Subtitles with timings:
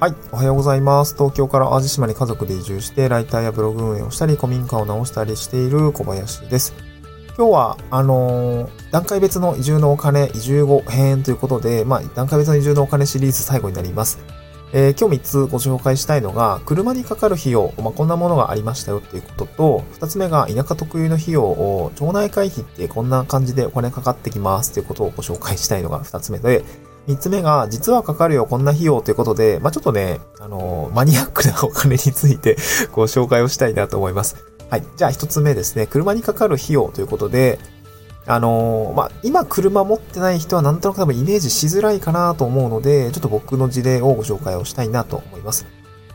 [0.00, 0.14] はい。
[0.32, 1.14] おはようございます。
[1.14, 6.72] 東京から淡路島に家族で移住して、ライターやブログ運営をしたり、古民家を直したりしている小林です。
[7.36, 14.20] 今日は、あのー、段階別の移住のお金、移住後編ということで、まあ、段階別の移住のお金シリーズ最後になります。
[14.72, 26.64] えー、今日3つご紹介したいのが、車にかかる費用、まあ、こんなものがありましたよっていうことと、2つ目が田舎特有の費用を、町内会費ってこんな感じでお金かかってきますっていうことをご紹介したいのが2つ目で、
[27.06, 32.56] 三つ目が、実はかかるよ、こんな費用ということで、まあ、ちょっとね、あのー、マニアックなお金について
[32.92, 34.36] ご紹介をしたいなと思います。
[34.68, 34.84] はい。
[34.96, 35.86] じゃあ一つ目ですね。
[35.86, 37.58] 車にかかる費用ということで、
[38.26, 45.66] あのー、まあ、今車持ってない人はなんとなく多分イメージしづらいかなと思うので、ちょっと僕の事例をご紹介をしたいなと思います。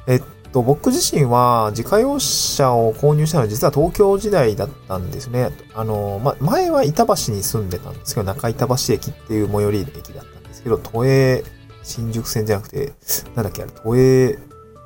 [0.07, 0.21] えっ
[0.53, 5.51] と、僕自身は自家用車を購入したのは実は東京時代だったんですね。
[5.73, 10.34] あのー、まあ、前は板橋に住んでたんですけど、中板橋駅っていう最寄り駅だった
[10.65, 11.43] けど、都営
[11.83, 12.93] 新宿線じゃなくて、
[13.35, 14.37] なんだっけ、あれ、都営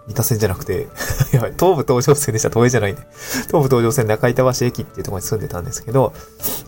[0.09, 0.87] 三田線じゃなくて
[1.31, 2.49] やばい、東武東上線でした。
[2.49, 3.01] 都営じゃないんで。
[3.47, 6.13] 東武東上線中板橋駅っていうところに住んでたんですけど、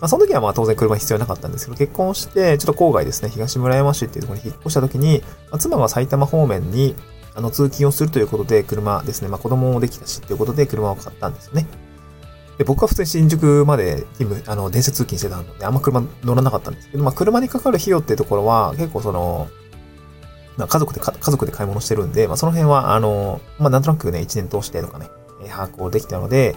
[0.00, 6.94] まあ、その時はまあ当然車必要なかったんですけど、結婚して、ちょっと郊外ですね、東村山市っていうところに引っ越した時に、まあ、妻が埼玉方面に、
[7.34, 11.66] あの、通勤をするということで、車ですね、まあ子供もできたしっていうことで車を買ったんですよね。
[12.62, 19.48] で、僕は普通に新宿まで勤務、あの、電車通勤してたので、あんま車乗らなかったんですけど、まあ、車にかかる費用っていうところは、結構その、
[20.56, 25.08] まあ、家族で、家族で買い物してるんで、まあ、その辺は、あの、まあ、なんとなくね、1年通してとかね、
[25.48, 26.54] 把握をできたので、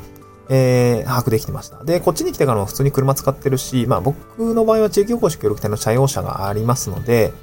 [0.48, 1.84] えー、把握できてました。
[1.84, 7.34] で、こっちに来てからも普通に車使ってるし、まあ、僕の場合は地域おこし協力隊の車用車がありますので、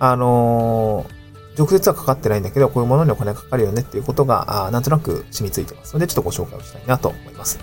[0.00, 1.18] あのー
[1.58, 7.58] 直接はかかってないんだけど、こういうものにお金がかかるよねっていうことが、あなんとなく染みついてますので、ちょっとご紹介をしたいなと思います。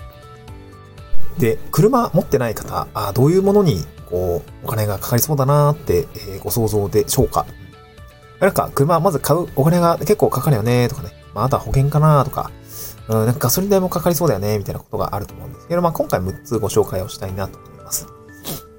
[1.38, 7.46] で、車持ってない方、あどういうものに、こう、お金がかかりそうだなって、えー、ご想像でしょうか？
[8.40, 11.10] なんか、車まず買うお金が結構かかるよねとかね。
[11.34, 12.50] まあ、あとは保険かなとか、
[13.08, 18.06] うん、なんかガソリン代もかかりそうだよねみたいなことがあると思うんですけど、まあ、今回6つご紹介をしたいなと思います。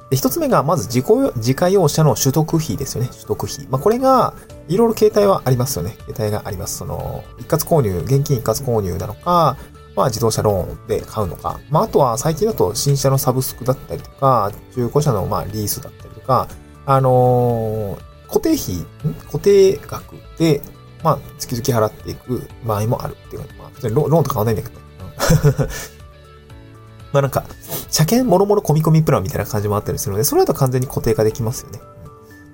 [0.10, 3.10] で、1つ目が、まず自己、自家用車の取得費ですよね。
[3.10, 3.68] 取得費。
[3.70, 4.34] まあ、これが、
[4.70, 5.98] いろいろ携帯はありますよね。
[6.08, 6.78] 携帯があります。
[6.78, 9.58] その、一括購入、現金一括購入なのか、
[9.98, 11.60] まあ自動車ローンで買うのか。
[11.72, 16.48] まああとは最近だと新車のサブスクだったりとか、中古車のまあリースだったりとか、
[16.86, 18.86] あのー、固定費、
[19.26, 20.62] 固定額で、
[21.04, 24.80] まあ月々払っていく場合もあるっていうまあ別にローンと買わないんだけど、
[27.12, 27.44] まあなんか、
[27.90, 31.80] 車検もろもろ込み込みプランみたいな感じもあったりするので、それだと完全に固定化できますよね。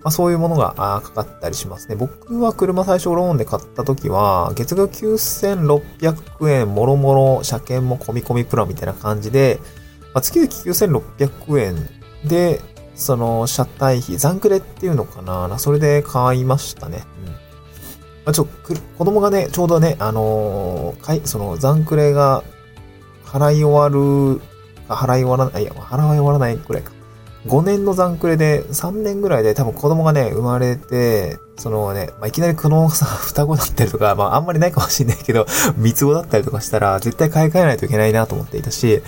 [0.03, 1.95] まあ、そういうものがかかったりしますね。
[1.95, 9.59] 僕は車最初ローンで買った時は、月額9600円、もろもろ車検も込み込みプランみたいな感じで、
[10.13, 11.89] まあ、月々9600円
[12.27, 12.61] で、
[12.95, 17.03] その車体費、残クレっていうのかなそれで買いましたね。
[17.25, 17.31] うん。
[17.31, 17.37] ま
[18.27, 22.43] あ、ちょ、子供がね、ちょうどね、あのー、かい、その残クレが
[23.25, 24.41] 払い終わる、
[24.87, 26.91] 払い終わらない、いや、払い終わらないくらいか。
[27.45, 35.45] 5年の残クレで、3年ぐらいで多分子供がね、生まれて、そのね、まあ、いきなりこのさ、 双子だったりとか、まあ、あんまりないかもしれないけど、
[35.77, 39.01] 三つ子だったりとかしたら、絶対買い替えないといけないなと思っていたし、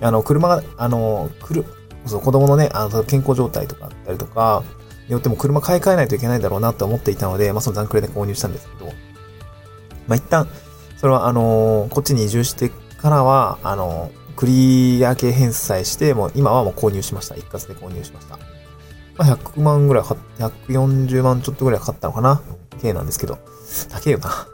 [0.00, 1.66] あの、車が、あの、来る、
[2.06, 4.62] そう、子供のね、あの、健康状態とかあったりとか、
[5.06, 8.90] によっても車買い替えないといけないだろうなと思っていたので、まあ、その残クレで購入したんですけど、
[10.08, 10.48] まあ、一旦、
[10.96, 12.70] それは、あのこっちに移住して
[13.00, 17.34] からは、あのクリア系返済して、もう今はもう購入しました。
[17.34, 18.38] 一括で購入しました。
[19.16, 22.42] まあ、100万ぐらい、140万ちょっとぐらいかかったのかな？
[22.80, 23.38] 系なんですけど。
[23.90, 24.46] 高えよな。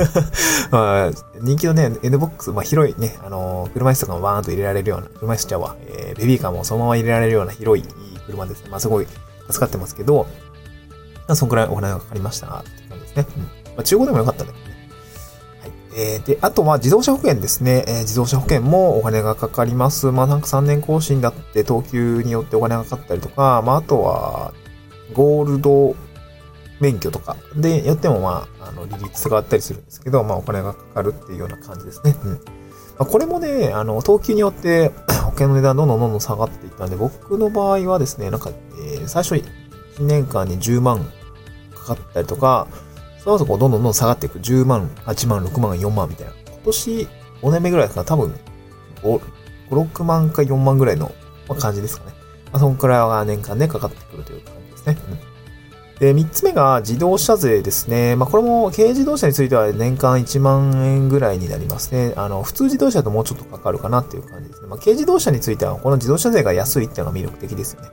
[0.70, 7.84] まあ、人気のね、N ボックス、まあ広いね、あのー、車椅子とかもバーンと入れられるような、車椅子ちゃうわ、えー、ベビーカーもそのまま入れられるような広い
[8.26, 8.70] 車ですね。
[8.70, 9.06] まあすごい
[9.48, 10.26] 助かってますけど、
[11.26, 13.26] まあ、そんくらいお金がかかりましたって感じですね。
[13.36, 13.42] うん。
[13.42, 13.48] ま
[13.78, 14.59] あ中古でもよかったんだけど
[15.94, 17.84] えー、で、あとは自動車保険ですね。
[17.88, 20.10] えー、自動車保険もお金がかかります。
[20.10, 24.52] まあなんか3年更新だって等級によってお金がかかったりとか、まああとは、
[25.12, 25.96] ゴールド
[26.80, 32.16] 免許とかでやってもまあ、あの、利率があったりするんですけど、まあお金がかかるっていうような感じですね。
[32.24, 32.32] うん。
[32.32, 32.38] ま
[33.00, 34.92] あ、これもね、あの、等級によって
[35.24, 39.44] 保険の値段どんどんどんどん下がっていったんで、僕の場合はですね、なんか、えー、最初1
[40.00, 41.10] 年間に10万
[41.74, 42.66] かかったりとか、
[43.22, 44.38] その後こうどんどんどん下がっていく。
[44.38, 46.32] 10万、8万、6万、4万みたいな。
[46.46, 47.08] 今年
[47.42, 48.34] 5年目ぐらいですから多分
[49.02, 49.20] 5、
[49.70, 51.12] 5、6万か4万ぐらいの
[51.58, 52.12] 感じですかね。
[52.52, 54.98] まあ、そんくらいは年間でかかってくるという感じですね。
[55.10, 55.30] うん
[56.00, 58.16] で、三つ目が自動車税ですね。
[58.16, 62.14] まあ、これも軽自動車については年間1万円ぐらいになりますね。
[62.16, 64.68] あの、普通自動車だともうちょっとかかるかなっていう感じですね。
[64.68, 67.90] まあ、軽自動車についてはこの自動車税が安いっていうのが魅力的ですよね。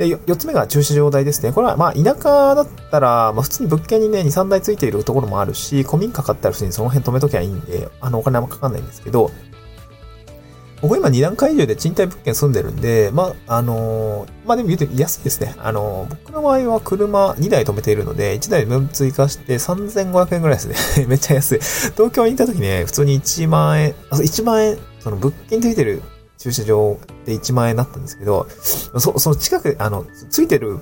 [0.00, 1.52] で、4つ目が駐車場代ですね。
[1.52, 9.30] これは、まあ、田舎だったら、まあ、普通に物件にね、2、3台ついているところもあるし、古民家買ったら普通にその辺止めときゃいいんで、あの、お金あんまかかんないんですけど、
[10.80, 15.54] 僕今2段階以上で賃貸物件住んでるんで、まあ、あのー、まあでも言うと安いですね。
[15.58, 21.04] あのー、僕の場合は車2台止めているので、1台分追加して3500円ぐらいですね。
[21.08, 21.58] めっちゃ安い。
[21.58, 26.00] 東京に行った時ね、普通に1万円、あ、1万円、その物件ついてる
[26.40, 28.48] 駐車場で1万円だったんですけど、
[28.98, 30.78] そその近く、あの、ついてる、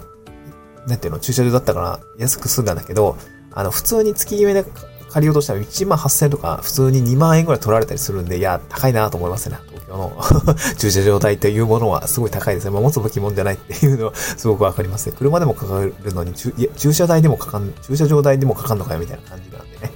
[0.87, 3.17] なんていうの、駐車場だったから安く済んだんだけど、
[3.53, 4.65] あの、普通に月決めで
[5.11, 9.59] 借りようとしたら1万8000円とか、普通に2万円ぐらい取られたりするんで、いや、高いなと思いますね。
[9.67, 10.17] 東京の
[10.79, 12.71] 駐車場代というものはすごい高いですね。
[12.71, 15.17] まあ、持つべきもんじゃないっていうのはすごくわかりますね。
[15.19, 19.93] 車でもかかるのに、駐車代でもかかん、駐車場代でもかかんのかよみたいな感じなんでね。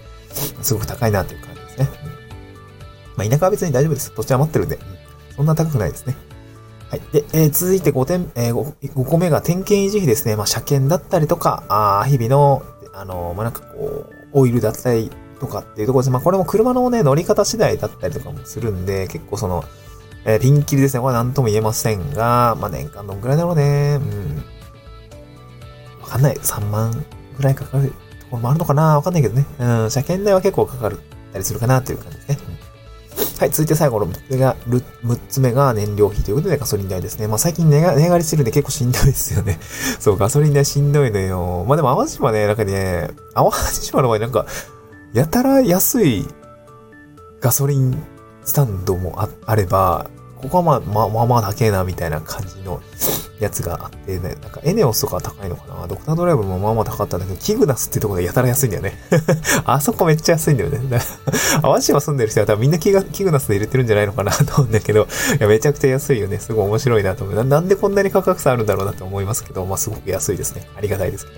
[0.61, 1.91] すごく高いなっていう感じですね。
[3.15, 4.11] まあ、田舎は別に大丈夫です。
[4.17, 4.79] 土地は持ってるんで。
[5.37, 6.17] そんな高くないですね。
[6.91, 7.01] はい。
[7.13, 10.37] で、えー、続いて5点、えー5、5個目が点検維持費ですね。
[10.37, 12.63] まあ、車検だったりとか、あ日々の、
[12.93, 16.11] あのー、まあ、なんかこう、オイルだったりとかっていうところです。
[16.11, 19.65] まあ、これも車のね、乗り方次第だったりとかもするんで、結構その、
[20.25, 21.01] えー、ピンキリですね。
[21.01, 23.99] これは何とも言えませんが、まあ、年間どんぐらいだろうね。
[24.01, 24.37] うん。
[26.03, 26.37] わかんない。
[26.37, 27.05] 3万
[27.37, 27.95] ぐらいかかると
[28.31, 29.47] ころもあるのかなわかんないけどね。
[29.59, 30.99] うん、車検代は結構かかる
[31.33, 32.39] たりするかなという感じですね。
[33.43, 37.27] はい、続いて最後の6つ目が、6つ目が燃料費ということでガソリン代ですね。
[37.27, 39.59] まあ最近値上がりするんで結構しんどいですよね。
[39.99, 41.65] そう、ガソリン代しんどいのよ。
[41.67, 44.47] まあでも淡路島ね、なんかね、淡路島の場合なんか、
[45.13, 46.29] やたら安い
[47.41, 48.01] ガソリン
[48.45, 50.09] スタンドもああれば、
[50.41, 52.81] ここはまあ、まあまあまあ高えな、みたいな感じの
[53.43, 55.87] やつがあってね、なんかエネオスとか高いのかな？
[55.89, 58.99] ドクタードライブもまあまあ高かったんだけど、キグナスっていうところでやたら安いんだよね。
[59.67, 60.79] あそこめっちゃ安いんだよね。
[61.61, 65.03] 淡路島住んでる人は多分みんなキグキグナスで入れてるんじゃないのかなと思うんだけど、
[65.39, 66.39] いや、めちゃくちゃ安いよね。
[66.39, 67.45] すごい面白いなと思う。
[67.45, 70.69] なんでこんなに価格差あるんだろうなと思いますけど、まあすごく安いですね。
[70.77, 71.33] ありがたいですけ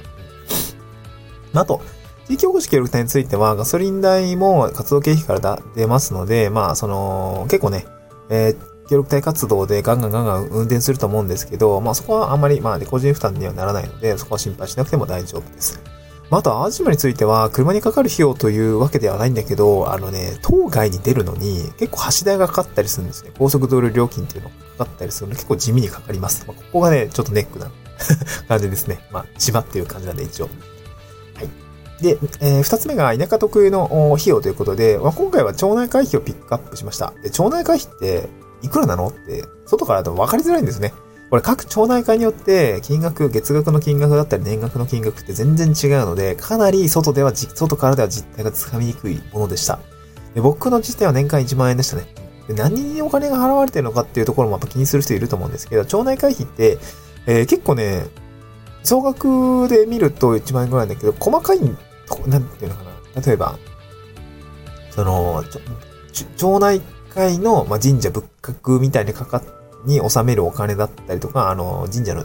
[1.52, 1.60] ど。
[1.60, 1.80] あと、
[2.26, 7.86] 地域おこし協力隊については、ガソリン代も活動経費から出ますので、まあ、その、結構ね、
[8.30, 15.80] えー協力隊活動でガンガンガンガン運転すると思うんですけど、まあそこはあんまり、まあ、個人負担にはならないので、そこは心配しなくても大丈夫です。
[16.30, 23.30] まあ、あと、淡路島については、車にかかる費用というわけではないんだけど、あのね、当該に出るのに、結構橋代がかかったりするんですね。
[23.38, 26.44] 高速道路料金っていうのがかかったりするので、結構地味にかかります。
[26.46, 27.70] まあ、ここがね、ちょっとネックな
[28.48, 29.06] 感じですね。
[29.12, 30.48] まあ、島っていう感じなんで、一応。
[31.34, 32.02] はい。
[32.02, 37.12] で、えー、二つ目が田舎特有の費用ということで、まあ、今回は町内会費をピックアップしました。
[37.22, 38.28] で町内会費って、
[38.64, 39.08] いくらなの？
[39.08, 40.92] って、外からだと分かりづらいんですね。
[41.30, 49.80] これ各町内会によって金額、月額の金額だったり年額の金額って全然違うので、かなり外では、外からでは実態がつかみにくいものでした。
[50.34, 52.06] で僕の実態は年間1万円でしたね。
[52.48, 56.78] で何にお金が払われてるのかっていうところもやっぱ気にする人いると思うんですけど、町内会費って、
[57.26, 58.06] えー、結構ね、
[58.82, 61.60] 総額で見ると1万円ぐらいだけど、細かい、
[62.26, 63.22] なんていうのかな。
[63.22, 63.58] 例えば、
[64.90, 65.42] その、
[66.36, 66.80] 町内
[67.14, 69.42] 会の、まあ、神社仏閣みたいにかか
[69.84, 72.24] に納めるお金だったりとか、あの、神社の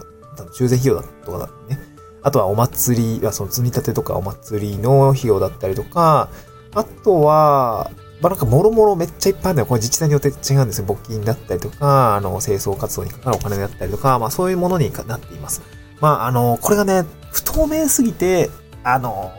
[0.53, 1.79] 修繕費用だとかだね。
[2.21, 6.29] あとはお祭り、その積み立てとかお祭りの費用だったりとか、
[6.73, 7.91] あとは、
[8.21, 9.65] まあ、なんか、もろもろめっちゃいっぱいあるんだよ。
[9.65, 10.85] これ自治体によって違うんですよ。
[10.85, 15.61] 募金だったりとか、あの、清掃活動にかかるお金だったりとか、まあ、そういうものになっています。
[16.01, 18.49] まあ、あの、これがね、不透明すぎて、
[18.83, 19.31] あの、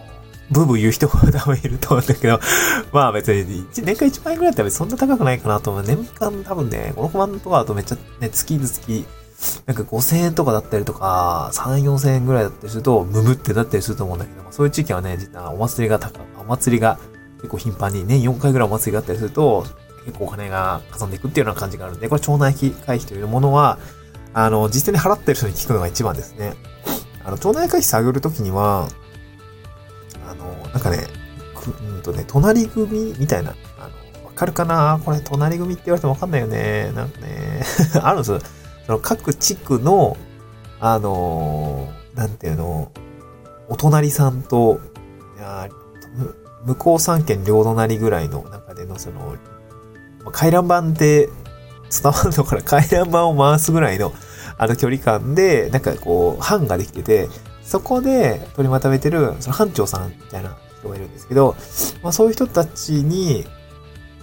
[0.50, 2.40] ブーブー言う人も多分いると思うんだけど、
[2.92, 5.82] まあ別に、年間1万円ぐらいってそんな高くないかなと思う。
[5.82, 9.06] 年間多分ね、5、6万とかだとめっちゃね、月々、
[9.66, 16.98] なんか5000円とかだったりとか、3、4000円ぐらいだったりすると、ムムってなったりすると思うんだけど、そういう地域はね、実はお祭りが高お祭りが
[17.36, 19.64] 結構頻繁に年4回ぐらいお祭りがあったりすると、
[20.04, 23.78] 結構お金がかさんでいくっていうような感じがあるんで、これ町内会費というものは、
[24.34, 26.54] あの、実際に払ってる人に聞くのが一番ですね。
[27.24, 28.88] あの、町内会費探るときには、
[30.80, 31.06] なんかね、
[31.94, 35.00] うんとね、隣組みたいな、あの、わかるかな？
[35.04, 36.90] これ隣組って言われてもわかんないよね。
[36.94, 37.62] なんかね、
[38.02, 38.40] あるんですよ。
[38.86, 40.16] その各地区の、
[40.80, 42.90] あのー、なんていうの、
[43.68, 44.80] お隣さんと、
[45.36, 45.68] いや
[46.64, 49.36] 向こう三県両隣ぐらいの中でのその、
[50.32, 51.28] 回覧板って
[51.90, 54.12] 伝わるのから 回覧板を回すぐらいの
[54.58, 57.28] あの距離感で、なんかこう、班ができてて、
[57.62, 61.54] そこで取りまとめてる、その班長さんみたいな人がいるんですけど、
[62.02, 63.44] まあそういう人たちに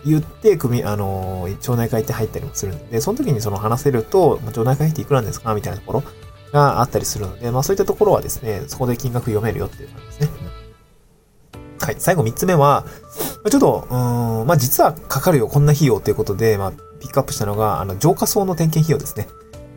[0.05, 5.53] 言って、組、あの、町内会って入ったりもするんで、その時にその話せると、町内会っていくらですか？
[5.55, 6.03] みたいなところ
[6.51, 10.29] があったりするので、まあそういったところはですね、そこで金額読めるよっていう感じですね。
[11.79, 11.95] はい。
[11.99, 12.85] 最後3つ目は、
[13.49, 13.93] ちょっと、う
[14.43, 19.27] ん、まあ実はかかるよ、こんな費用ということで、まあピックアップしたのが、あの、浄化層の点検費用ですね。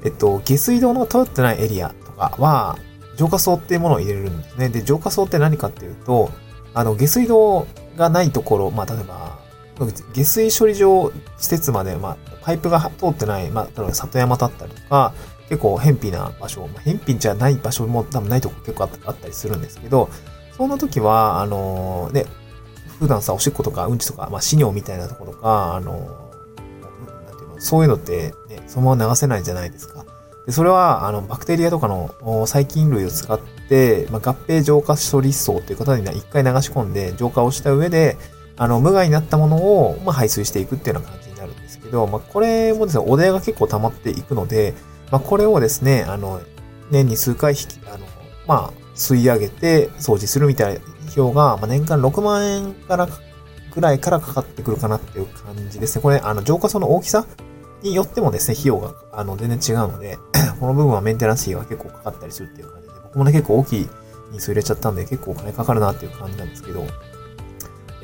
[0.02, 2.78] えっと、下水道の通ってないエリアとかは、
[3.16, 4.70] 浄化層っていうものを入れるんですね。
[4.70, 6.30] で、浄化層って何かっていうと、
[6.74, 9.38] あの、下水道がないところ、まあ、例えば、
[10.12, 15.14] 下水処理場施設まで、まあ、パイプが通ってない、まあ、例えば里山だったりとか、
[15.48, 20.08] 結構偏僻な場所、まあ、偏僻じゃない場所も多分ないとこ結構あったりするんですけど、
[20.56, 22.26] そんな時は、あのー、ね、
[22.98, 25.92] 普段さ、おしっことかうんちとか、まあ、死尿みたいなところとか、あの、
[27.26, 29.99] なんていうの、そういうのって、ね、そのまま流せないじゃないですか。
[30.46, 32.14] でそれは、あの、バクテリアとかの
[32.46, 38.16] 細菌類を使って、まあ、合併浄化処理層ということに一回流し込んで浄化をした上で、
[38.56, 44.74] あの、無害になったものを、まあ、排水していくっていうような感じになるんですけど、まあ、これもですね、お題が結構溜まっていくので、
[45.10, 46.40] まあ、これをですね、あの、
[46.90, 48.06] 年に数回引き、あの、
[48.46, 53.08] まあ、吸い上げて掃除するみたいな費用が、まあ、年間6万円から
[53.74, 56.02] ぐらいからかかってくるかなっていう感じですね。
[56.02, 57.24] これ、あの、浄化層の大きさ
[57.82, 60.18] によってもですね、費用が、あの、全然違うので、
[60.60, 63.88] この部分はメンテナンス費が結構かかったりするっていう感じで、僕もね、結構大きい
[64.32, 66.86] ニース入れちゃったんで、結構お金かかるなっていう感じなんですけど、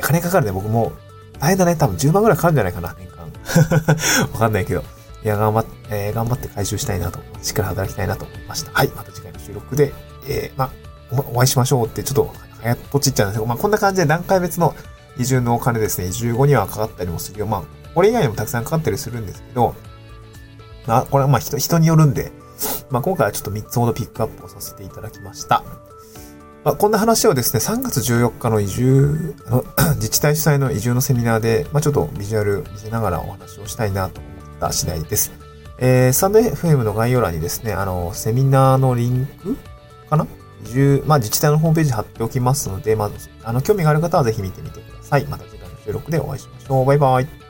[0.01, 0.93] 金かかるね、僕も。
[1.39, 1.77] 大変だね。
[1.77, 3.27] 多分10万ぐらいかかるんじゃないかな、年間。
[4.33, 4.83] わかんないけど。
[5.25, 8.71] いや、頑張って、えー、頑張って回収したいなと、しっかり働きたいなと思いました。
[8.73, 8.89] はい。
[8.89, 9.93] また次回の収録で、
[10.29, 10.71] えー、ま
[11.11, 14.75] お、お会いしましょうって、ちょっと、早っとちっちゃうんですけど、まあ、こんな感じで段階別の
[15.19, 17.47] 移住のお金ですね、移住後にはかかったりもするよ。
[17.47, 17.63] まあ、
[17.97, 19.75] これ以外にもたくさんかかったりするんですけど、
[20.87, 22.31] あ、これはまあ人、人によるんで、
[22.91, 25.65] まあ、今回はちょっと3つほどピックアップをさせていただきました。
[26.63, 29.65] まあ、こんな話をですね、3月14日の移住、の
[29.97, 35.33] 自治体主催の移住のセミナーで、まあ、ちょっとビジュアル見せながらお話をしたいなと思った次第です。
[35.79, 39.57] えー、スタンド FM の概要欄にですね、あの、セミナーのリンク
[40.11, 40.27] かな？
[40.67, 45.25] 移住、まあ、自治体のホームページ貼っておきますので、まず、あの、興味がある方はぜひ見てみてください。
[45.25, 46.85] また次回の収録でお会いしましょう。
[46.85, 47.46] バイバイ。